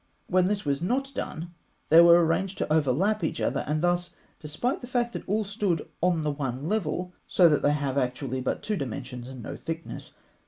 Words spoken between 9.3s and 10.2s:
no thickness.